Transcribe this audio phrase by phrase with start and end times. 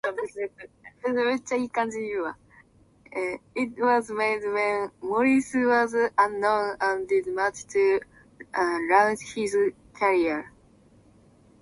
[3.53, 7.99] It was made when Morris was unknown and did much to
[8.89, 9.55] launch his
[9.93, 10.51] career.